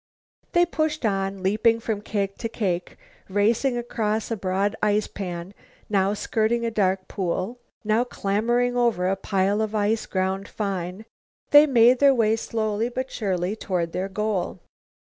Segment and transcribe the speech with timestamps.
[0.53, 2.97] They pushed on, leaping from cake to cake.
[3.29, 5.53] Racing across a broad ice pan,
[5.91, 11.05] now skirting a dark pool, now clambering over a pile of ice ground fine,
[11.51, 14.57] they made their way slowly but surely toward their goal.